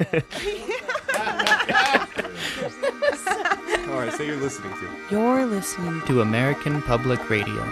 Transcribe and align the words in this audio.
All 0.00 0.06
right, 3.98 4.12
so 4.14 4.22
you're 4.22 4.36
listening 4.36 4.72
to. 4.78 4.88
You're 5.10 5.44
listening 5.44 6.00
to 6.06 6.22
American 6.22 6.80
Public 6.82 7.28
Radio. 7.28 7.62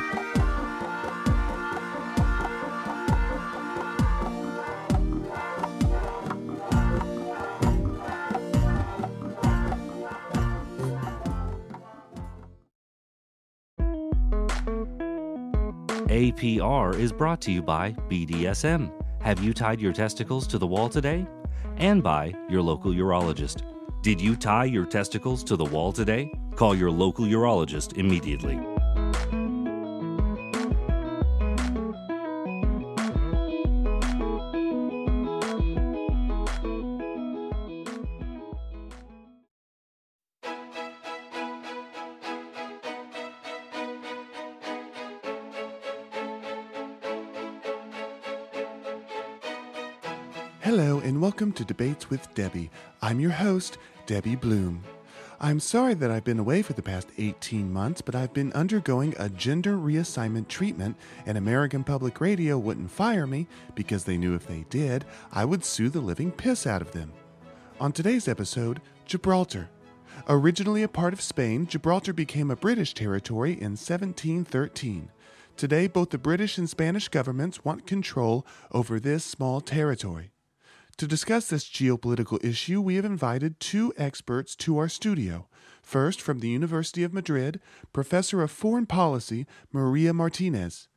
APR 16.09 16.95
is 16.99 17.11
brought 17.11 17.41
to 17.43 17.51
you 17.51 17.63
by 17.63 17.93
BDSM. 18.11 18.93
Have 19.23 19.43
you 19.43 19.55
tied 19.55 19.81
your 19.81 19.95
testicles 19.95 20.47
to 20.49 20.59
the 20.59 20.67
wall 20.67 20.91
today? 20.91 21.27
And 21.79 22.03
by 22.03 22.35
your 22.49 22.61
local 22.61 22.93
urologist. 22.93 23.63
Did 24.03 24.21
you 24.21 24.37
tie 24.37 24.65
your 24.65 24.85
testicles 24.85 25.45
to 25.45 25.57
the 25.57 25.65
wall 25.65 25.93
today? 25.93 26.33
Call 26.57 26.75
your 26.75 26.91
local 26.91 27.25
urologist 27.25 27.97
immediately. 27.99 28.59
Hello, 50.69 50.99
and 50.99 51.19
welcome 51.19 51.51
to 51.53 51.65
Debates 51.65 52.11
with 52.11 52.35
Debbie. 52.35 52.71
I'm 53.01 53.21
your 53.21 53.31
host, 53.31 53.79
Debbie 54.05 54.37
Bloom. 54.37 54.85
I'm 55.41 55.61
sorry 55.61 55.95
that 55.95 56.11
I've 56.11 56.25
been 56.25 56.39
away 56.39 56.61
for 56.61 56.75
the 56.75 56.83
past 56.83 57.09
18 57.17 57.73
months, 57.73 58.03
but 58.03 58.15
I've 58.15 58.35
been 58.35 58.53
undergoing 58.53 59.15
a 59.19 59.31
gender 59.31 59.79
reassignment 59.79 60.47
treatment, 60.49 60.99
and 61.25 61.39
American 61.39 61.85
Public 61.85 62.21
Radio 62.21 62.59
wouldn't 62.59 62.91
fire 62.91 63.27
me 63.27 63.47
because 63.75 64.05
they 64.05 64.19
knew 64.19 64.35
if 64.35 64.47
they 64.47 64.67
did, 64.69 65.07
I 65.33 65.47
would 65.47 65.65
sue 65.65 65.89
the 65.89 66.03
living 66.03 66.31
piss 66.31 66.67
out 66.67 66.83
of 66.83 66.93
them. 66.93 67.15
On 67.81 67.91
today's 67.91 68.29
episode, 68.29 68.83
Gibraltar. 69.07 69.71
Originally 70.29 70.83
a 70.83 70.89
part 70.89 71.15
of 71.15 71.23
Spain, 71.23 71.67
Gibraltar 71.67 72.13
became 72.13 72.51
a 72.51 72.57
British 72.57 72.93
territory 72.93 73.53
in 73.53 73.71
1713. 73.71 75.11
Today, 75.57 75.87
both 75.87 76.11
the 76.11 76.19
British 76.19 76.59
and 76.59 76.69
Spanish 76.69 77.09
governments 77.09 77.65
want 77.65 77.87
control 77.87 78.47
over 78.71 79.01
this 79.01 79.25
small 79.25 79.63
territory. 79.63 80.31
To 80.99 81.07
discuss 81.07 81.47
this 81.47 81.65
geopolitical 81.65 82.45
issue, 82.45 82.81
we 82.81 82.97
have 82.97 83.05
invited 83.05 83.61
two 83.61 83.93
experts 83.97 84.57
to 84.57 84.79
our 84.79 84.89
studio. 84.89 85.47
First, 85.81 86.21
from 86.21 86.41
the 86.41 86.49
University 86.49 87.05
of 87.05 87.15
Madrid, 87.15 87.61
Professor 87.93 88.43
of 88.43 88.51
Foreign 88.51 88.85
Policy, 88.85 89.47
Maria 89.73 90.13
Martinez. 90.13 90.89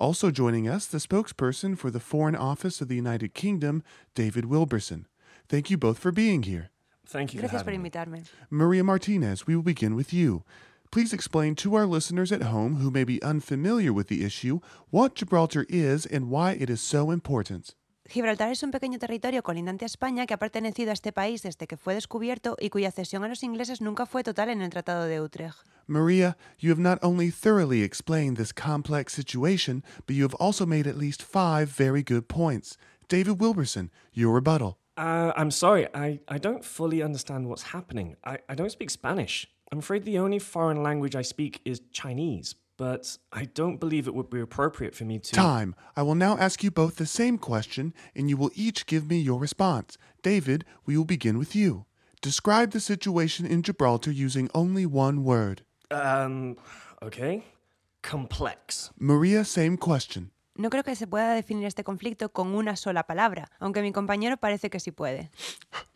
Also 0.00 0.30
joining 0.30 0.66
us, 0.66 0.86
the 0.86 0.96
spokesperson 0.96 1.76
for 1.76 1.90
the 1.90 2.00
Foreign 2.00 2.34
Office 2.34 2.80
of 2.80 2.88
the 2.88 2.96
United 2.96 3.34
Kingdom, 3.34 3.82
David 4.14 4.46
Wilberson. 4.46 5.06
Thank 5.46 5.68
you 5.70 5.76
both 5.76 5.98
for 5.98 6.10
being 6.10 6.44
here. 6.44 6.70
Thank 7.06 7.34
you 7.34 7.40
Gracias 7.40 7.60
for 7.60 7.64
por 7.64 7.72
having 7.72 7.82
me. 7.82 7.90
invitarme. 7.90 8.24
Maria 8.48 8.82
Martinez, 8.82 9.46
we 9.46 9.54
will 9.54 9.62
begin 9.62 9.94
with 9.94 10.10
you. 10.14 10.42
Please 10.90 11.12
explain 11.12 11.54
to 11.56 11.74
our 11.74 11.84
listeners 11.84 12.32
at 12.32 12.44
home 12.44 12.76
who 12.76 12.90
may 12.90 13.04
be 13.04 13.22
unfamiliar 13.22 13.92
with 13.92 14.08
the 14.08 14.24
issue 14.24 14.60
what 14.88 15.14
Gibraltar 15.14 15.66
is 15.68 16.06
and 16.06 16.30
why 16.30 16.52
it 16.52 16.70
is 16.70 16.80
so 16.80 17.10
important. 17.10 17.74
Gibraltar 18.06 18.50
es 18.50 18.62
un 18.62 18.70
pequeño 18.70 18.98
territorio 18.98 19.42
colindante 19.42 19.84
a 19.84 19.86
España 19.86 20.26
que 20.26 20.34
ha 20.34 20.38
pertenecido 20.38 20.90
a 20.90 20.92
este 20.92 21.10
país 21.10 21.42
desde 21.42 21.66
que 21.66 21.78
fue 21.78 21.94
descubierto 21.94 22.54
y 22.60 22.68
cuya 22.68 22.92
cesión 22.92 23.24
a 23.24 23.28
los 23.28 23.42
ingleses 23.42 23.80
nunca 23.80 24.04
fue 24.04 24.22
total 24.22 24.50
en 24.50 24.60
el 24.60 24.70
Tratado 24.70 25.06
de 25.06 25.20
Utrecht. 25.22 25.64
Maria, 25.86 26.36
you 26.58 26.70
have 26.70 26.80
not 26.80 26.98
only 27.02 27.30
thoroughly 27.30 27.82
explained 27.82 28.36
this 28.36 28.52
complex 28.52 29.14
situation, 29.14 29.82
but 30.06 30.14
you 30.14 30.22
have 30.22 30.34
also 30.38 30.66
made 30.66 30.86
at 30.86 30.96
least 30.96 31.22
five 31.22 31.66
very 31.66 32.02
good 32.02 32.28
points. 32.28 32.76
David 33.08 33.40
Wilberson, 33.40 33.90
your 34.12 34.34
rebuttal. 34.34 34.78
Uh, 34.96 35.32
I'm 35.36 35.50
sorry, 35.50 35.88
I, 35.94 36.20
I 36.28 36.38
don't 36.38 36.64
fully 36.64 37.02
understand 37.02 37.48
what's 37.48 37.72
happening. 37.72 38.16
I, 38.24 38.38
I 38.48 38.54
don't 38.54 38.70
speak 38.70 38.90
Spanish. 38.90 39.48
I'm 39.72 39.78
afraid 39.78 40.04
the 40.04 40.18
only 40.18 40.38
foreign 40.38 40.82
language 40.82 41.16
I 41.16 41.22
speak 41.22 41.60
is 41.64 41.80
Chinese, 41.90 42.54
but 42.76 43.18
I 43.32 43.44
don't 43.44 43.78
believe 43.78 44.06
it 44.06 44.14
would 44.14 44.30
be 44.30 44.40
appropriate 44.40 44.94
for 44.94 45.04
me 45.04 45.18
to. 45.18 45.32
Time. 45.32 45.74
I 45.96 46.02
will 46.02 46.14
now 46.14 46.36
ask 46.38 46.62
you 46.62 46.70
both 46.70 46.96
the 46.96 47.06
same 47.06 47.38
question, 47.38 47.94
and 48.14 48.28
you 48.28 48.36
will 48.36 48.50
each 48.54 48.86
give 48.86 49.08
me 49.08 49.18
your 49.18 49.38
response. 49.38 49.98
David, 50.22 50.64
we 50.86 50.96
will 50.96 51.04
begin 51.04 51.38
with 51.38 51.54
you. 51.54 51.86
Describe 52.20 52.70
the 52.70 52.80
situation 52.80 53.46
in 53.46 53.62
Gibraltar 53.62 54.10
using 54.10 54.48
only 54.54 54.86
one 54.86 55.24
word. 55.24 55.62
Um, 55.90 56.56
okay. 57.02 57.44
Complex. 58.02 58.90
Maria, 58.98 59.44
same 59.44 59.76
question. 59.76 60.30
No 60.56 60.70
creo 60.70 60.84
que 60.84 60.94
se 60.94 61.06
pueda 61.06 61.34
definir 61.34 61.66
este 61.66 61.82
conflicto 61.82 62.32
con 62.32 62.54
una 62.54 62.76
sola 62.76 63.02
palabra, 63.06 63.50
aunque 63.58 63.82
mi 63.82 63.92
compañero 63.92 64.36
parece 64.36 64.70
que 64.70 64.78
sí 64.78 64.92
puede. 64.92 65.30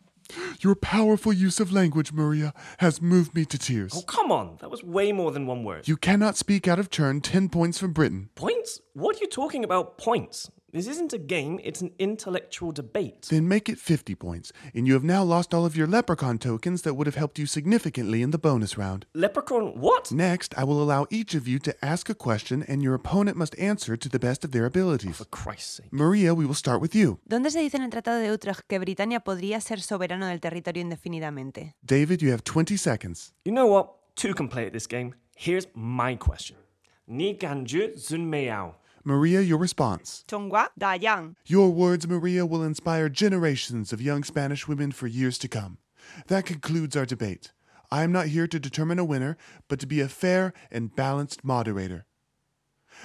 Your 0.61 0.75
powerful 0.75 1.33
use 1.33 1.59
of 1.59 1.71
language, 1.71 2.11
Maria, 2.11 2.53
has 2.79 3.01
moved 3.01 3.33
me 3.33 3.45
to 3.45 3.57
tears. 3.57 3.93
Oh, 3.95 4.01
come 4.01 4.31
on. 4.31 4.57
That 4.61 4.69
was 4.69 4.83
way 4.83 5.11
more 5.11 5.31
than 5.31 5.45
one 5.45 5.63
word. 5.63 5.87
You 5.87 5.97
cannot 5.97 6.37
speak 6.37 6.67
out 6.67 6.79
of 6.79 6.89
turn 6.89 7.21
10 7.21 7.49
points 7.49 7.79
from 7.79 7.93
Britain. 7.93 8.29
Points? 8.35 8.81
What 8.93 9.15
are 9.15 9.19
you 9.19 9.27
talking 9.27 9.63
about, 9.63 9.97
points? 9.97 10.51
This 10.71 10.87
isn't 10.87 11.13
a 11.13 11.17
game, 11.17 11.59
it's 11.63 11.81
an 11.81 11.91
intellectual 11.97 12.71
debate. 12.71 13.23
Then 13.29 13.47
make 13.47 13.69
it 13.69 13.79
50 13.79 14.13
points, 14.13 14.53
and 14.75 14.85
you 14.85 14.93
have 14.93 15.03
now 15.03 15.23
lost 15.23 15.51
all 15.51 15.65
of 15.65 15.75
your 15.75 15.87
leprechaun 15.87 16.37
tokens 16.37 16.83
that 16.83 16.93
would 16.93 17.07
have 17.07 17.15
helped 17.15 17.39
you 17.39 17.47
significantly 17.47 18.21
in 18.21 18.29
the 18.29 18.37
bonus 18.37 18.77
round. 18.77 19.07
Leprechaun, 19.15 19.79
what? 19.79 20.11
Next, 20.11 20.53
I 20.55 20.63
will 20.63 20.81
allow 20.83 21.07
each 21.09 21.33
of 21.33 21.47
you 21.47 21.57
to 21.59 21.73
ask 21.83 22.07
a 22.07 22.13
question, 22.13 22.63
and 22.67 22.83
your 22.83 22.93
opponent 22.93 23.35
must 23.35 23.57
answer 23.57 23.97
to 23.97 24.09
the 24.09 24.19
best 24.19 24.45
of 24.45 24.51
their 24.51 24.65
abilities. 24.65 25.19
Oh, 25.19 25.23
for 25.23 25.25
Christ's 25.25 25.77
sake. 25.77 25.91
Maria, 25.91 26.35
we 26.35 26.45
will 26.45 26.53
start 26.53 26.81
with 26.81 26.93
you. 26.93 27.19
¿Dónde 27.27 27.49
se 27.49 27.59
dice 27.61 27.77
en 27.77 27.83
el 27.83 27.89
Tratado 27.89 28.19
de 28.19 28.31
Utrecht 28.31 28.61
que 28.67 28.77
Britania 28.77 29.21
podría 29.21 29.59
ser 29.61 29.81
soberano 29.81 30.27
del 30.27 30.39
territorio 30.39 30.81
indefinidamente? 30.83 31.73
David, 31.83 32.21
you 32.21 32.31
have 32.31 32.43
20 32.43 32.77
seconds. 32.77 33.33
You 33.43 33.53
know 33.53 33.65
what? 33.65 33.87
Two 34.15 34.35
can 34.35 34.47
play 34.47 34.67
at 34.67 34.73
this 34.73 34.87
game. 34.87 35.15
Here's 35.35 35.67
my 35.73 36.15
question. 36.15 36.57
Ni 37.07 37.33
ganju 37.35 37.95
zun 37.95 38.29
meow. 38.29 38.75
Maria, 39.09 39.41
your 39.41 39.57
response. 39.57 40.23
Chongwa 40.27 40.67
Dayang. 40.79 41.33
Your 41.47 41.71
words, 41.71 42.07
Maria, 42.07 42.45
will 42.45 42.61
inspire 42.61 43.09
generations 43.09 43.91
of 43.91 43.99
young 43.99 44.23
Spanish 44.23 44.67
women 44.67 44.91
for 44.91 45.07
years 45.07 45.39
to 45.39 45.47
come. 45.47 45.79
That 46.27 46.45
concludes 46.45 46.95
our 46.95 47.07
debate. 47.07 47.51
I 47.89 48.03
am 48.03 48.11
not 48.11 48.27
here 48.27 48.45
to 48.45 48.59
determine 48.59 48.99
a 48.99 49.03
winner, 49.03 49.35
but 49.67 49.79
to 49.79 49.87
be 49.87 49.99
a 49.99 50.07
fair 50.07 50.53
and 50.69 50.95
balanced 50.95 51.43
moderator. 51.43 52.05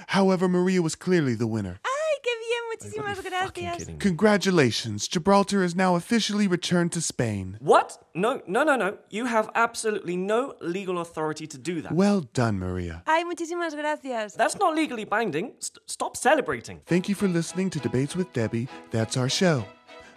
However, 0.09 0.47
Maria 0.47 0.83
was 0.83 0.95
clearly 0.95 1.33
the 1.33 1.47
winner. 1.47 1.81
Ah, 1.83 1.89
¡Ay, 1.89 2.19
qué 2.23 2.35
bien! 2.39 2.55
You 2.69 2.74
gotta 2.74 2.74
Muchísimas 2.85 3.23
be 3.23 3.31
fucking 3.31 3.31
gracias. 3.65 3.79
kidding 3.79 3.95
me. 3.95 4.01
Congratulations, 4.01 5.09
Gibraltar 5.09 5.63
is 5.63 5.75
now 5.75 5.97
officially 5.97 6.47
returned 6.47 6.93
to 6.93 7.01
Spain. 7.01 7.57
What? 7.61 7.99
No, 8.15 8.41
no, 8.47 8.63
no, 8.65 8.77
no. 8.77 8.99
You 9.11 9.27
have 9.27 9.51
absolutely 9.55 10.17
no 10.17 10.55
legal 10.61 10.99
authority 11.01 11.47
to 11.47 11.59
do 11.59 11.81
that. 11.83 11.93
Well 11.93 12.23
done, 12.33 12.59
Maria. 12.59 13.03
¡Ay, 13.07 13.25
muchísimas 13.25 13.75
gracias! 13.75 14.35
That's 14.35 14.59
not 14.59 14.75
legally 14.75 15.05
binding. 15.05 15.53
St- 15.59 15.79
stop 15.87 16.17
celebrating. 16.17 16.81
Thank 16.87 17.09
you 17.09 17.15
for 17.15 17.29
listening 17.29 17.71
to 17.71 17.79
Debates 17.81 18.15
with 18.17 18.33
Debbie. 18.33 18.69
That's 18.91 19.17
our 19.17 19.29
show. 19.29 19.65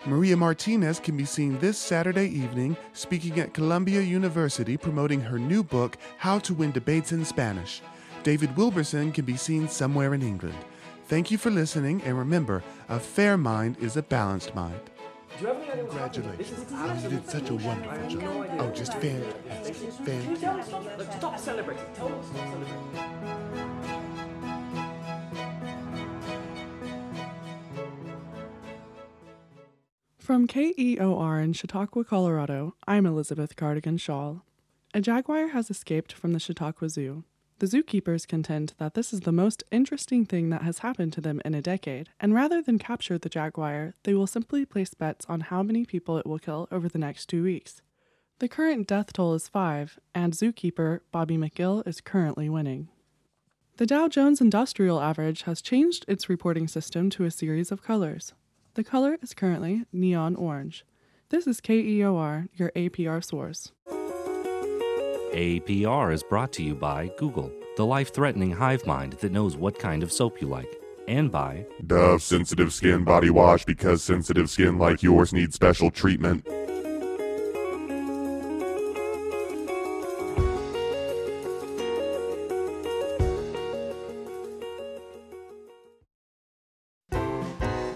Maria 0.06 0.38
Martinez 0.38 1.00
can 1.00 1.18
be 1.18 1.26
seen 1.26 1.58
this 1.60 1.78
Saturday 1.78 2.28
evening 2.30 2.78
speaking 2.94 3.40
at 3.40 3.54
Columbia 3.54 4.00
University 4.00 4.78
promoting 4.78 5.20
her 5.20 5.40
new 5.40 5.64
book, 5.64 5.98
How 6.18 6.40
to 6.40 6.54
Win 6.54 6.72
Debates 6.72 7.12
in 7.12 7.26
Spanish. 7.26 7.82
David 8.24 8.56
Wilberson 8.56 9.12
can 9.12 9.26
be 9.26 9.36
seen 9.36 9.68
somewhere 9.68 10.14
in 10.14 10.22
England. 10.22 10.58
Thank 11.08 11.32
you 11.32 11.38
for 11.38 11.50
listening, 11.50 12.02
and 12.04 12.18
remember, 12.18 12.64
a 12.90 13.00
fair 13.00 13.38
mind 13.38 13.78
is 13.80 13.96
a 13.96 14.02
balanced 14.02 14.54
mind. 14.54 14.80
Do 15.40 15.42
you 15.42 15.48
have 15.48 15.58
any 15.62 15.72
idea 15.72 15.84
what's 15.86 16.18
happening? 16.18 16.38
This 16.38 16.50
Congratulations. 16.50 16.72
is 16.72 16.74
Oh, 16.74 17.10
you 17.10 17.10
did 17.18 17.30
such 17.30 17.50
a 17.50 17.56
wonderful 17.56 18.10
job. 18.10 18.22
no 18.22 18.42
idea. 18.44 18.58
Oh, 18.62 18.72
just 18.72 18.94
fantastic. 18.94 19.76
Fantastic. 19.76 20.66
Stop, 20.66 20.98
look, 20.98 21.12
stop 21.14 21.40
celebrating. 21.40 21.84
Tell 21.96 22.10
them 22.10 22.20
to 22.20 22.28
stop 22.28 22.48
celebrating. 22.48 23.98
From 30.18 30.48
KEOR 30.48 31.40
in 31.42 31.54
Chautauqua, 31.54 32.04
Colorado, 32.04 32.76
I'm 32.88 33.06
Elizabeth 33.06 33.56
Cardigan 33.56 33.98
Shaw. 33.98 34.38
A 34.94 35.00
jaguar 35.02 35.50
has 35.50 35.70
escaped 35.70 36.12
from 36.12 36.34
the 36.34 36.40
Chautauqua 36.40 36.90
Zoo. 36.90 37.24
The 37.60 37.66
zookeepers 37.66 38.28
contend 38.28 38.74
that 38.78 38.94
this 38.94 39.12
is 39.12 39.22
the 39.22 39.32
most 39.32 39.64
interesting 39.72 40.26
thing 40.26 40.50
that 40.52 40.62
has 40.62 40.80
happened 40.80 41.12
to 41.14 41.22
them 41.22 41.42
in 41.44 41.56
a 41.56 41.62
decade, 41.62 42.10
and 42.20 42.36
rather 42.36 42.62
than 42.62 42.78
capture 42.78 43.18
the 43.18 43.30
jaguar, 43.30 43.96
they 44.04 44.14
will 44.14 44.28
simply 44.28 44.64
place 44.64 44.94
bets 44.94 45.26
on 45.28 45.42
how 45.42 45.64
many 45.64 45.84
people 45.84 46.20
it 46.20 46.28
will 46.28 46.38
kill 46.38 46.68
over 46.72 46.88
the 46.88 47.00
next 47.00 47.26
two 47.26 47.42
weeks. 47.42 47.82
The 48.38 48.48
current 48.48 48.88
death 48.88 49.12
toll 49.12 49.34
is 49.34 49.48
five, 49.48 49.98
and 50.14 50.34
zookeeper 50.34 51.00
Bobby 51.12 51.36
McGill 51.36 51.88
is 51.88 52.00
currently 52.00 52.48
winning. 52.48 52.90
The 53.78 53.88
Dow 53.88 54.08
Jones 54.08 54.40
Industrial 54.40 55.02
Average 55.02 55.44
has 55.44 55.60
changed 55.60 56.06
its 56.08 56.30
reporting 56.30 56.68
system 56.68 57.10
to 57.12 57.24
a 57.24 57.32
series 57.32 57.72
of 57.72 57.82
colors. 57.82 58.34
The 58.76 58.84
color 58.84 59.18
is 59.24 59.34
currently 59.34 59.86
neon 59.92 60.36
orange. 60.36 60.86
This 61.30 61.48
is 61.48 61.60
KEOR, 61.60 62.50
your 62.54 62.72
APR 62.76 63.24
source. 63.24 63.72
APR 65.34 66.14
is 66.14 66.24
brought 66.24 66.54
to 66.54 66.64
you 66.64 66.74
by 66.74 67.12
Google, 67.18 67.52
the 67.76 67.86
life 67.86 68.14
threatening 68.14 68.52
hive 68.52 68.86
mind 68.86 69.14
that 69.14 69.32
knows 69.32 69.58
what 69.58 69.78
kind 69.78 70.02
of 70.02 70.12
soap 70.12 70.40
you 70.42 70.48
like, 70.48 70.80
and 71.08 71.30
by 71.30 71.66
Dove 71.86 72.24
Sensitive 72.24 72.72
Skin 72.72 73.04
Body 73.04 73.30
Wash 73.30 73.66
because 73.66 74.02
sensitive 74.02 74.50
skin 74.50 74.78
like 74.78 75.04
yours 75.04 75.34
needs 75.34 75.54
special 75.54 75.92
treatment. 75.92 76.48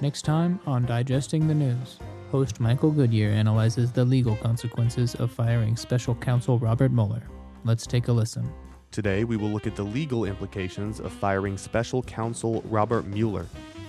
Next 0.01 0.23
time 0.23 0.59
on 0.65 0.85
Digesting 0.85 1.47
the 1.47 1.55
News, 1.55 1.99
host 2.31 2.61
Michael 2.61 2.91
Goodyear 2.91 3.29
analyzes 3.29 3.91
the 3.91 4.05
legal 4.05 4.37
consequences 4.37 5.15
of 5.15 5.31
firing 5.31 5.75
special 5.75 6.15
counsel 6.15 6.57
Robert 6.57 6.91
Mueller. 6.91 7.21
Let's 7.65 7.85
take 7.85 8.07
a 8.07 8.11
listen. 8.13 8.49
Today, 8.89 9.25
we 9.25 9.37
will 9.37 9.49
look 9.49 9.67
at 9.67 9.75
the 9.75 9.83
legal 9.83 10.25
implications 10.25 10.99
of 10.99 11.11
firing 11.11 11.57
special 11.57 12.01
counsel 12.03 12.61
Robert 12.65 13.05
Mueller. 13.05 13.45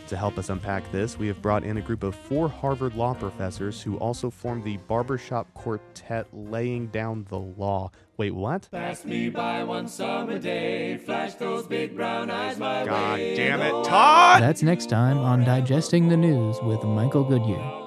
To 0.09 0.17
help 0.17 0.37
us 0.37 0.51
unpack 0.51 0.91
this, 0.93 1.19
we 1.19 1.27
have 1.29 1.41
brought 1.41 1.65
in 1.65 1.77
a 1.79 1.81
group 1.81 2.03
of 2.03 2.15
four 2.15 2.49
Harvard 2.49 2.95
law 2.95 3.15
professors 3.15 3.81
who 3.81 3.97
also 3.97 4.29
formed 4.29 4.65
the 4.65 4.77
Barbershop 4.89 5.53
Quartet 5.55 6.27
Laying 6.33 6.89
Down 6.89 7.25
the 7.31 7.39
Law. 7.39 7.91
Wait, 8.17 8.35
what? 8.35 8.69
Pass 8.71 9.05
me 9.05 9.31
by 9.31 9.65
one 9.65 9.89
summer 9.89 10.39
day, 10.39 10.99
flash 10.99 11.35
those 11.35 11.67
big 11.67 11.97
brown 11.97 12.31
eyes 12.31 12.59
my 12.59 12.85
God 12.85 13.19
way. 13.19 13.37
damn 13.37 13.61
it, 13.61 13.71
Though 13.71 13.85
Todd! 13.85 14.43
That's 14.43 14.63
next 14.63 14.91
time 14.91 15.19
on 15.19 15.45
Digesting 15.45 16.09
the 16.09 16.17
News 16.17 16.61
with 16.63 16.83
Michael 16.85 17.25
Goodyear. 17.25 17.82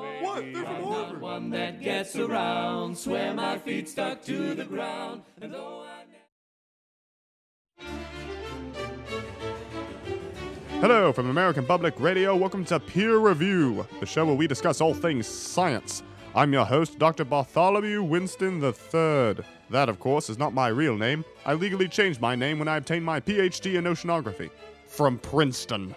Around, 2.18 2.98
swear 2.98 3.34
my 3.34 3.58
feet 3.58 3.90
stuck 3.90 4.24
to 4.24 4.54
the 4.54 4.64
ground, 4.64 5.24
and 5.42 5.54
though 5.54 5.84
I 5.84 5.96
Hello 10.80 11.12
from 11.12 11.30
American 11.30 11.66
Public 11.66 12.00
Radio. 12.00 12.36
Welcome 12.36 12.64
to 12.66 12.80
Peer 12.80 13.18
Review, 13.18 13.86
the 14.00 14.06
show 14.06 14.26
where 14.26 14.36
we 14.36 14.48
discuss 14.48 14.80
all 14.80 14.94
things 14.94 15.28
science. 15.28 16.04
I'm 16.34 16.54
your 16.54 16.64
host, 16.64 17.00
Dr. 17.00 17.26
Bartholomew 17.26 18.04
Winston 18.04 18.64
III. 18.64 19.44
That, 19.70 19.90
of 19.90 20.00
course, 20.00 20.30
is 20.30 20.38
not 20.38 20.54
my 20.54 20.70
real 20.70 20.96
name. 20.96 21.26
I 21.46 21.54
legally 21.54 21.90
changed 21.90 22.22
my 22.22 22.36
name 22.36 22.60
when 22.60 22.70
I 22.70 22.78
obtained 22.78 23.04
my 23.04 23.20
PhD 23.20 23.76
in 23.76 23.84
oceanography 23.84 24.52
from 24.86 25.18
Princeton. 25.18 25.96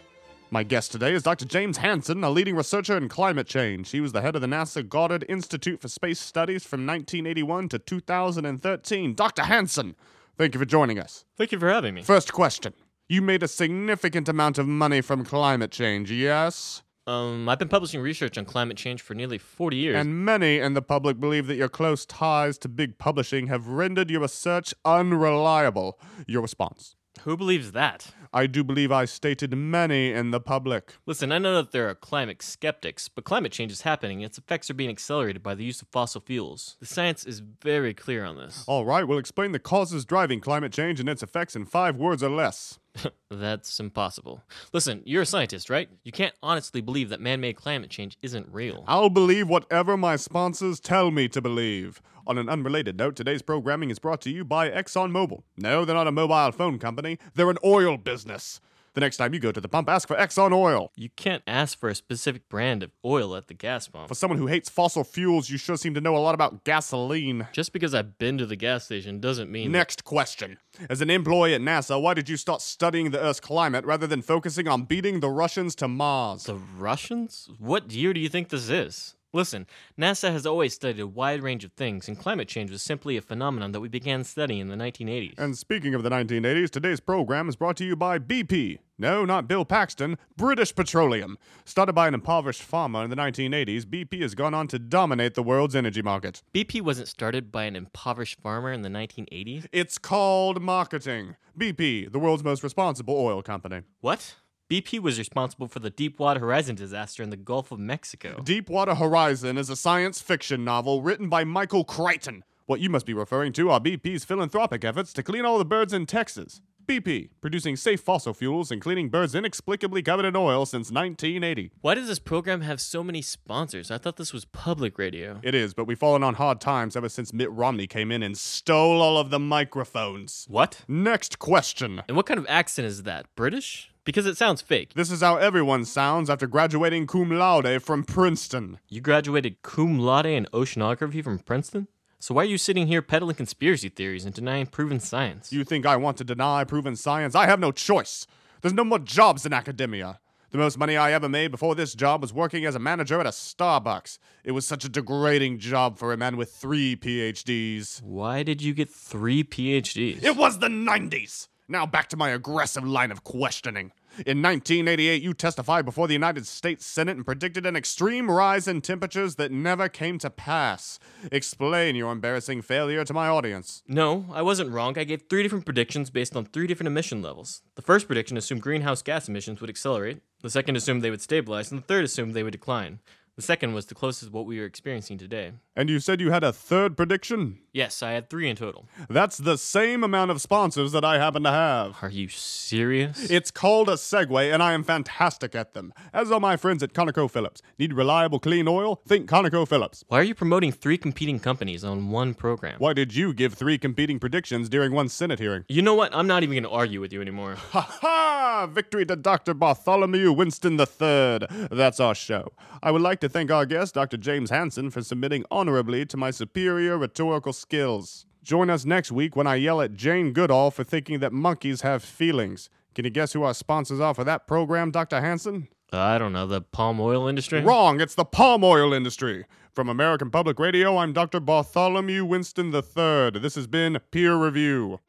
My 0.51 0.63
guest 0.63 0.93
today 0.93 1.13
is 1.13 1.23
Dr. 1.25 1.45
James 1.45 1.77
Hansen, 1.77 2.25
a 2.25 2.31
leading 2.31 2.57
researcher 2.57 2.97
in 2.97 3.11
climate 3.11 3.47
change. 3.47 3.91
He 3.91 4.01
was 4.01 4.13
the 4.13 4.23
head 4.23 4.35
of 4.35 4.41
the 4.41 4.47
NASA 4.47 4.87
Goddard 4.89 5.27
Institute 5.29 5.79
for 5.79 5.89
Space 5.89 6.19
Studies 6.19 6.65
from 6.65 6.87
1981 6.87 7.69
to 7.69 7.79
2013. 7.79 9.15
Dr. 9.15 9.43
Hansen, 9.43 9.95
thank 10.39 10.55
you 10.55 10.59
for 10.59 10.65
joining 10.65 10.99
us. 10.99 11.27
Thank 11.37 11.53
you 11.53 11.59
for 11.59 11.69
having 11.69 11.93
me. 11.93 12.03
First 12.03 12.33
question. 12.33 12.73
You 13.11 13.21
made 13.21 13.43
a 13.43 13.49
significant 13.49 14.27
amount 14.27 14.57
of 14.57 14.67
money 14.67 15.03
from 15.03 15.23
climate 15.23 15.71
change, 15.71 16.11
yes? 16.11 16.83
Um, 17.07 17.47
I've 17.47 17.59
been 17.59 17.69
publishing 17.69 18.01
research 18.01 18.39
on 18.39 18.47
climate 18.47 18.79
change 18.79 19.03
for 19.03 19.13
nearly 19.13 19.37
40 19.37 19.77
years. 19.77 19.97
And 19.97 20.25
many 20.25 20.61
in 20.61 20.73
the 20.73 20.83
public 20.83 21.21
believe 21.21 21.47
that 21.49 21.57
your 21.57 21.69
close 21.69 22.07
ties 22.07 22.57
to 22.59 22.71
big 22.71 22.97
publishing 22.97 23.49
have 23.49 23.69
rendered 23.69 24.11
your 24.11 24.23
research 24.23 24.73
unreliable. 24.87 25.99
Your 26.27 26.41
response? 26.41 26.97
Who 27.25 27.37
believes 27.37 27.73
that? 27.73 28.09
I 28.33 28.47
do 28.47 28.63
believe 28.63 28.93
I 28.93 29.07
stated 29.07 29.57
many 29.57 30.13
in 30.13 30.31
the 30.31 30.41
public. 30.41 30.95
Listen, 31.07 31.33
I 31.33 31.39
know 31.39 31.57
that 31.57 31.73
there 31.73 31.89
are 31.89 31.95
climate 31.95 32.43
skeptics, 32.43 33.09
but 33.09 33.25
climate 33.25 33.53
change 33.53 33.73
is 33.73 33.83
happening 33.83 34.19
and 34.19 34.27
its 34.27 34.39
effects 34.39 34.69
are 34.71 34.75
being 34.75 34.91
accelerated 34.91 35.43
by 35.43 35.55
the 35.55 35.65
use 35.65 35.81
of 35.81 35.89
fossil 35.89 36.21
fuels. 36.21 36.77
The 36.81 36.87
science 36.87 37.25
is 37.25 37.41
very 37.41 37.95
clear 37.95 38.25
on 38.25 38.37
this. 38.37 38.65
All 38.67 38.85
right, 38.85 39.07
we'll 39.07 39.19
explain 39.19 39.53
the 39.53 39.59
causes 39.59 40.05
driving 40.05 40.41
climate 40.41 40.73
change 40.73 41.01
and 41.01 41.09
its 41.09 41.23
effects 41.23 41.57
in 41.57 41.65
five 41.65 41.97
words 41.97 42.23
or 42.23 42.31
less. 42.31 42.79
That's 43.31 43.79
impossible. 43.81 44.43
Listen, 44.73 45.03
you're 45.05 45.23
a 45.23 45.27
scientist, 45.27 45.71
right? 45.71 45.89
You 46.05 46.13
can't 46.13 46.35
honestly 46.43 46.81
believe 46.81 47.09
that 47.11 47.21
man 47.21 47.41
made 47.41 47.57
climate 47.57 47.91
change 47.91 48.19
isn't 48.23 48.49
real. 48.51 48.85
I'll 48.87 49.11
believe 49.11 49.49
whatever 49.49 49.97
my 49.97 50.17
sponsors 50.17 50.81
tell 50.81 51.11
me 51.11 51.29
to 51.29 51.41
believe. 51.41 52.01
On 52.27 52.37
an 52.37 52.49
unrelated 52.49 52.99
note, 52.99 53.17
today's 53.17 53.43
programming 53.43 53.91
is 53.91 53.99
brought 53.99 54.21
to 54.23 54.31
you 54.31 54.45
by 54.45 54.69
ExxonMobil. 54.69 55.43
No, 55.57 55.85
they're 55.85 55.97
not 55.97 56.07
a 56.07 56.13
mobile 56.13 56.53
phone 56.53 56.79
company, 56.79 57.19
they're 57.35 57.51
an 57.51 57.59
oil 57.65 57.97
business. 57.97 58.61
The 58.95 59.01
next 59.01 59.17
time 59.19 59.35
you 59.35 59.41
go 59.41 59.53
to 59.53 59.61
the 59.61 59.69
pump, 59.69 59.89
ask 59.89 60.09
for 60.09 60.17
Exxon 60.17 60.53
Oil. 60.53 60.91
You 60.97 61.09
can't 61.11 61.43
ask 61.47 61.79
for 61.79 61.89
a 61.89 61.95
specific 61.95 62.49
brand 62.49 62.83
of 62.83 62.91
oil 63.05 63.37
at 63.37 63.49
the 63.49 63.55
gas 63.55 63.89
pump. 63.89 64.09
For 64.09 64.15
someone 64.15 64.39
who 64.39 64.47
hates 64.47 64.69
fossil 64.69 65.05
fuels, 65.05 65.51
you 65.51 65.59
sure 65.59 65.77
seem 65.77 65.95
to 65.95 66.01
know 66.01 66.17
a 66.17 66.19
lot 66.19 66.35
about 66.35 66.65
gasoline. 66.65 67.47
Just 67.53 67.73
because 67.73 67.95
I've 67.95 68.19
been 68.19 68.39
to 68.39 68.47
the 68.47 68.57
gas 68.57 68.85
station 68.85 69.21
doesn't 69.21 69.51
mean. 69.51 69.71
Next 69.73 70.05
question. 70.05 70.59
As 70.89 71.01
an 71.01 71.11
employee 71.11 71.55
at 71.55 71.61
NASA, 71.61 72.01
why 72.01 72.15
did 72.15 72.29
you 72.29 72.37
start 72.37 72.63
studying 72.63 73.11
the 73.11 73.21
Earth's 73.21 73.41
climate 73.41 73.85
rather 73.85 74.07
than 74.07 74.23
focusing 74.23 74.69
on 74.69 74.85
beating 74.85 75.21
the 75.21 75.31
Russians 75.31 75.75
to 75.77 75.89
Mars? 75.89 76.45
The 76.45 76.55
Russians? 76.55 77.49
What 77.59 77.91
year 77.93 78.13
do 78.13 78.21
you 78.21 78.29
think 78.29 78.49
this 78.49 78.69
is? 78.71 79.15
Listen, 79.35 79.67
NASA 80.01 80.33
has 80.33 80.47
always 80.47 80.73
studied 80.73 81.01
a 81.01 81.07
wide 81.07 81.43
range 81.43 81.63
of 81.63 81.73
things, 81.73 82.09
and 82.09 82.19
climate 82.19 82.49
change 82.49 82.71
was 82.71 82.81
simply 82.81 83.19
a 83.19 83.21
phenomenon 83.21 83.73
that 83.73 83.81
we 83.81 83.89
began 83.89 84.25
studying 84.25 84.61
in 84.61 84.69
the 84.69 84.75
1980s. 84.75 85.39
And 85.39 85.57
speaking 85.57 85.95
of 85.95 86.03
the 86.03 86.09
1980s, 86.09 86.71
today's 86.71 87.01
program 87.01 87.47
is 87.47 87.55
brought 87.55 87.77
to 87.77 87.85
you 87.85 87.95
by 87.95 88.19
BP. 88.19 88.79
No, 88.97 89.27
not 89.27 89.47
Bill 89.47 89.67
Paxton, 89.67 90.17
British 90.39 90.75
Petroleum. 90.75 91.37
Started 91.67 91.93
by 91.93 92.09
an 92.09 92.15
impoverished 92.15 92.63
farmer 92.63 93.05
in 93.05 93.11
the 93.11 93.17
1980s, 93.17 93.85
BP 93.85 94.23
has 94.23 94.35
gone 94.35 94.55
on 94.55 94.67
to 94.69 94.79
dominate 94.79 95.35
the 95.35 95.43
world's 95.43 95.77
energy 95.77 96.01
market. 96.01 96.43
BP 96.55 96.81
wasn't 96.81 97.09
started 97.09 97.53
by 97.53 97.65
an 97.65 97.77
impoverished 97.77 98.41
farmer 98.41 98.73
in 98.73 98.81
the 98.81 98.89
1980s? 98.89 99.67
It's 99.73 99.99
called 99.99 100.63
marketing. 100.63 101.37
BP, 101.57 102.11
the 102.11 102.19
world's 102.19 102.43
most 102.43 102.63
responsible 102.63 103.15
oil 103.15 103.43
company. 103.43 103.83
What? 104.01 104.37
BP 104.71 105.01
was 105.01 105.17
responsible 105.17 105.67
for 105.67 105.79
the 105.79 105.89
Deepwater 105.89 106.41
Horizon 106.41 106.75
disaster 106.75 107.23
in 107.23 107.31
the 107.31 107.39
Gulf 107.39 107.73
of 107.73 107.79
Mexico. 107.79 108.43
Deepwater 108.45 108.97
Horizon 108.97 109.57
is 109.57 109.71
a 109.71 109.77
science 109.77 110.21
fiction 110.21 110.63
novel 110.63 111.01
written 111.01 111.31
by 111.31 111.43
Michael 111.43 111.85
Crichton. 111.85 112.45
What 112.67 112.81
you 112.81 112.91
must 112.91 113.07
be 113.07 113.15
referring 113.15 113.55
to 113.55 113.71
are 113.71 113.81
BP's 113.81 114.27
philanthropic 114.27 114.85
efforts 114.85 115.15
to 115.15 115.23
clean 115.23 115.47
all 115.47 115.57
the 115.57 115.65
birds 115.65 115.95
in 115.95 116.05
Texas. 116.05 116.61
BP, 116.89 117.29
producing 117.43 117.77
safe 117.77 118.01
fossil 118.01 118.33
fuels 118.33 118.71
and 118.71 118.81
cleaning 118.81 119.11
birds 119.11 119.35
inexplicably 119.35 120.03
covered 120.03 120.25
in 120.25 120.35
oil 120.35 120.65
since 120.65 120.91
1980. 120.91 121.71
Why 121.83 121.93
does 121.93 122.09
this 122.09 122.19
program 122.19 122.63
have 122.63 122.81
so 122.81 123.05
many 123.05 123.21
sponsors? 123.21 123.91
I 123.91 123.99
thought 123.99 124.17
this 124.17 124.33
was 124.33 124.47
public 124.47 124.99
radio. 124.99 125.39
It 125.43 125.55
is, 125.55 125.75
but 125.75 125.85
we've 125.87 125.99
fallen 125.99 126.23
on 126.23 126.37
hard 126.37 126.63
times 126.63 126.97
ever 126.97 127.11
since 127.11 127.31
Mitt 127.31 127.51
Romney 127.53 127.87
came 127.87 128.11
in 128.11 128.23
and 128.23 128.39
stole 128.39 129.03
all 129.03 129.19
of 129.19 129.29
the 129.29 129.39
microphones. 129.39 130.47
What? 130.49 130.81
Next 130.89 131.39
question. 131.39 132.03
And 132.09 132.17
what 132.17 132.25
kind 132.25 132.39
of 132.39 132.47
accent 132.49 132.87
is 132.87 133.03
that? 133.03 133.27
British? 133.37 133.91
Because 134.07 134.25
it 134.25 134.39
sounds 134.39 134.63
fake. 134.63 134.95
This 134.95 135.11
is 135.11 135.21
how 135.21 135.37
everyone 135.37 135.85
sounds 135.85 136.31
after 136.31 136.47
graduating 136.47 137.07
cum 137.07 137.31
laude 137.31 137.83
from 137.83 138.03
Princeton. 138.03 138.79
You 138.89 139.03
graduated 139.03 139.61
cum 139.61 139.99
laude 139.99 140.25
in 140.25 140.47
oceanography 140.55 141.23
from 141.23 141.39
Princeton? 141.41 141.89
So 142.21 142.35
why 142.35 142.43
are 142.43 142.47
you 142.47 142.59
sitting 142.59 142.89
here 142.89 143.01
peddling 143.01 143.37
conspiracy 143.37 143.89
theories 143.89 144.25
and 144.25 144.35
denying 144.35 144.67
proven 144.67 144.99
science? 144.99 145.53
You 145.53 145.63
think 145.63 145.87
I 145.87 145.97
want 145.97 146.17
to 146.17 146.25
deny 146.25 146.65
proven 146.65 146.97
science? 146.97 147.37
I 147.37 147.47
have 147.47 147.61
no 147.61 147.71
choice. 147.71 148.27
There's 148.61 148.75
no 148.75 148.83
more 148.83 148.99
jobs 148.99 149.47
in 149.47 149.53
academia. 149.53 150.19
The 150.51 150.59
most 150.59 150.79
money 150.79 150.97
I 150.97 151.13
ever 151.13 151.29
made 151.29 151.53
before 151.53 151.77
this 151.77 151.95
job 151.95 152.23
was 152.23 152.33
working 152.33 152.65
as 152.65 152.75
a 152.75 152.81
manager 152.81 153.21
at 153.21 153.27
a 153.27 153.31
Starbucks. 153.31 154.19
It 154.43 154.51
was 154.51 154.67
such 154.67 154.85
a 154.85 154.89
degrading 154.89 155.61
job 155.61 155.97
for 155.97 156.13
a 156.13 156.17
man 156.17 156.37
with 156.37 156.51
three 156.51 156.97
PhDs. 156.97 158.03
Why 158.03 158.43
did 158.43 158.63
you 158.63 158.75
get 158.75 158.91
three 158.91 159.45
PhDs? 159.45 160.25
It 160.25 160.37
was 160.37 160.59
the 160.59 160.69
90s! 160.69 161.47
Now 161.69 161.87
back 161.87 162.09
to 162.09 162.17
my 162.17 162.31
aggressive 162.31 162.85
line 162.85 163.13
of 163.13 163.23
questioning. 163.23 163.93
In 164.27 164.43
1988, 164.43 165.23
you 165.23 165.33
testified 165.33 165.85
before 165.85 166.09
the 166.09 166.13
United 166.13 166.45
States 166.45 166.85
Senate 166.85 167.17
and 167.17 167.25
predicted 167.25 167.65
an 167.65 167.77
extreme 167.77 168.29
rise 168.29 168.67
in 168.67 168.81
temperatures 168.81 169.37
that 169.37 169.53
never 169.53 169.89
came 169.89 170.19
to 170.19 170.29
pass. 170.29 170.99
Explain 171.31 171.95
your 171.95 172.11
embarrassing 172.11 172.63
failure 172.63 173.05
to 173.05 173.15
my 173.15 173.29
audience. 173.29 173.85
No, 173.87 174.27
I 174.33 174.43
wasn't 174.43 174.73
wrong. 174.73 174.99
I 174.99 175.05
gave 175.05 175.23
three 175.31 175.45
different 175.45 175.65
predictions 175.65 176.11
based 176.11 176.35
on 176.35 176.47
three 176.47 176.67
different 176.67 176.89
emission 176.89 177.23
levels. 177.23 177.63
The 177.77 177.83
first 177.83 178.09
prediction 178.09 178.37
assumed 178.37 178.63
greenhouse 178.63 179.03
gas 179.03 179.29
emissions 179.29 179.61
would 179.61 179.71
accelerate, 179.71 180.21
the 180.43 180.51
second 180.51 180.75
assumed 180.75 181.03
they 181.03 181.11
would 181.11 181.23
stabilize, 181.23 181.71
and 181.71 181.81
the 181.81 181.87
third 181.87 182.05
assumed 182.05 182.35
they 182.35 182.43
would 182.43 182.53
decline. 182.53 182.99
The 183.39 183.43
second 183.43 183.73
was 183.73 183.87
the 183.87 183.95
closest 183.95 184.33
to 184.33 184.37
what 184.37 184.47
we 184.47 184.59
are 184.59 184.65
experiencing 184.65 185.17
today. 185.17 185.53
And 185.77 185.89
you 185.89 186.01
said 186.01 186.21
you 186.21 186.33
had 186.33 186.43
a 186.43 186.53
third 186.53 186.97
prediction? 186.97 187.61
Yes, 187.73 188.03
I 188.03 188.11
had 188.11 188.29
three 188.29 188.51
in 188.51 188.57
total. 188.57 188.89
That's 189.09 189.39
the 189.39 189.57
same 189.57 190.03
amount 190.03 190.33
of 190.33 190.41
sponsors 190.41 190.91
that 190.91 191.05
I 191.05 191.19
happen 191.19 191.45
to 191.45 191.53
have. 191.53 191.99
Are 192.03 192.11
you 192.11 192.29
serious? 192.29 193.31
It's 193.31 193.53
called 193.53 193.89
a 193.89 193.93
segue, 193.93 194.53
and 194.53 194.61
I 194.61 194.73
am 194.73 194.83
fantastic 194.83 195.55
at 195.55 195.75
them. 195.75 195.95
As 196.13 196.33
are 196.33 196.41
my 196.41 196.57
friends 196.57 196.83
at 196.83 196.95
ConocoPhillips. 196.95 197.61
Need 197.79 197.93
reliable, 197.93 198.41
clean 198.41 198.67
oil? 198.67 199.01
Think 199.07 199.31
ConocoPhillips. 199.31 200.03
Why 200.09 200.19
are 200.19 200.25
you 200.25 200.35
promoting 200.35 200.73
three 200.73 200.99
competing 200.99 201.39
companies 201.39 201.85
on 201.85 202.11
one 202.11 202.35
program? 202.35 202.81
Why 202.81 202.93
did 202.93 203.15
you 203.15 203.33
give 203.33 203.55
three 203.55 203.79
competing 203.79 204.19
predictions 204.19 204.69
during 204.69 204.91
one 204.91 205.09
Senate 205.09 205.39
hearing? 205.39 205.65
You 205.69 205.83
know 205.83 205.95
what? 205.95 206.13
I'm 206.13 206.27
not 206.27 206.43
even 206.43 206.55
going 206.55 206.65
to 206.65 206.71
argue 206.71 207.01
with 207.01 207.13
you 207.13 207.21
anymore. 207.23 207.55
Ha 207.69 207.83
ha! 207.83 208.67
Victory 208.67 209.07
to 209.07 209.15
Dr. 209.15 209.55
Bartholomew 209.55 210.33
Winston 210.33 210.81
III. 210.81 211.69
That's 211.71 212.01
our 212.01 212.15
show. 212.17 212.51
I 212.83 212.91
would 212.91 213.03
like 213.03 213.21
to 213.21 213.28
to 213.29 213.33
thank 213.33 213.51
our 213.51 213.67
guest, 213.67 213.95
Dr. 213.95 214.17
James 214.17 214.51
Hansen, 214.51 214.91
for 214.91 215.03
submitting 215.03 215.45
honorably 215.51 216.07
to 216.07 216.17
my 216.17 216.31
superior 216.31 216.97
rhetorical 216.97 217.53
skills. 217.53 218.27
Join 218.43 218.71
us 218.71 218.87
next 218.87 219.13
week 219.13 219.37
when 219.37 219.47
I 219.47 219.57
yell 219.57 219.83
at 219.83 219.93
Jane 219.93 220.33
Goodall 220.33 220.71
for 220.71 220.83
thinking 220.83 221.19
that 221.21 221.33
monkeys 221.33 221.83
have 221.83 222.03
feelings. 222.03 222.71
Can 222.95 223.05
you 223.05 223.11
guess 223.11 223.35
who 223.35 223.43
our 223.43 223.53
sponsors 223.53 224.01
are 224.01 224.15
for 224.15 224.25
that 224.25 224.47
program, 224.47 224.91
Dr. 224.91 225.21
Hansen? 225.21 225.69
Uh, 225.93 225.99
I 225.99 226.19
don't 226.19 226.33
know, 226.33 226.47
the 226.47 226.63
palm 226.63 227.01
oil 227.01 227.29
industry? 227.29 227.61
Wrong, 227.61 228.01
it's 228.01 228.15
the 228.15 228.25
palm 228.25 228.65
oil 228.65 228.93
industry. 228.95 229.45
From 229.73 229.89
American 229.89 230.31
Public 230.31 230.59
Radio, 230.59 230.97
I'm 230.97 231.13
Dr. 231.13 231.39
Bartholomew 231.39 232.25
Winston 232.25 232.75
III. 232.75 233.39
This 233.41 233.55
has 233.57 233.67
been 233.67 233.99
Peer 234.11 234.37
Review. 234.37 235.01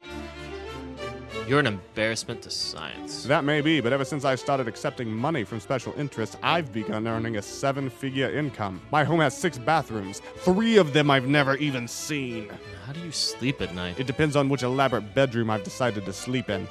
You're 1.46 1.58
an 1.58 1.66
embarrassment 1.66 2.42
to 2.42 2.50
science. 2.50 3.24
That 3.24 3.44
may 3.44 3.60
be, 3.60 3.80
but 3.80 3.92
ever 3.92 4.04
since 4.04 4.24
I 4.24 4.36
started 4.36 4.68
accepting 4.68 5.10
money 5.10 5.42
from 5.42 5.58
special 5.58 5.92
interests, 5.98 6.36
I've 6.42 6.72
begun 6.72 7.08
earning 7.08 7.36
a 7.36 7.42
seven 7.42 7.90
figure 7.90 8.30
income. 8.30 8.80
My 8.92 9.02
home 9.02 9.20
has 9.20 9.36
six 9.36 9.58
bathrooms, 9.58 10.20
three 10.36 10.76
of 10.76 10.92
them 10.92 11.10
I've 11.10 11.26
never 11.26 11.56
even 11.56 11.88
seen. 11.88 12.50
How 12.86 12.92
do 12.92 13.00
you 13.00 13.10
sleep 13.10 13.60
at 13.60 13.74
night? 13.74 13.98
It 13.98 14.06
depends 14.06 14.36
on 14.36 14.48
which 14.48 14.62
elaborate 14.62 15.12
bedroom 15.14 15.50
I've 15.50 15.64
decided 15.64 16.04
to 16.04 16.12
sleep 16.12 16.50
in. 16.50 16.68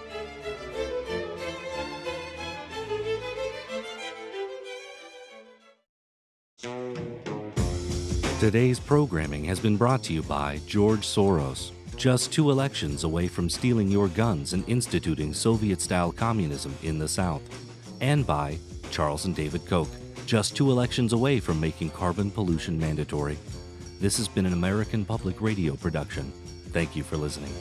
Today's 8.39 8.79
programming 8.79 9.43
has 9.43 9.59
been 9.59 9.75
brought 9.75 10.03
to 10.03 10.13
you 10.13 10.21
by 10.21 10.61
George 10.65 11.05
Soros, 11.05 11.71
just 11.99 12.31
two 12.31 12.49
elections 12.49 13.03
away 13.03 13.27
from 13.27 13.49
stealing 13.49 13.89
your 13.89 14.07
guns 14.07 14.53
and 14.53 14.67
instituting 14.69 15.33
Soviet 15.33 15.81
style 15.81 16.13
communism 16.13 16.73
in 16.81 16.97
the 16.97 17.07
South, 17.07 17.41
and 17.99 18.25
by 18.25 18.57
Charles 18.89 19.25
and 19.25 19.35
David 19.35 19.65
Koch, 19.67 19.89
just 20.25 20.55
two 20.55 20.71
elections 20.71 21.11
away 21.11 21.41
from 21.41 21.59
making 21.59 21.89
carbon 21.89 22.31
pollution 22.31 22.79
mandatory. 22.79 23.37
This 23.99 24.15
has 24.15 24.29
been 24.29 24.45
an 24.45 24.53
American 24.53 25.03
Public 25.03 25.41
Radio 25.41 25.75
production. 25.75 26.31
Thank 26.69 26.95
you 26.95 27.03
for 27.03 27.17
listening. 27.17 27.51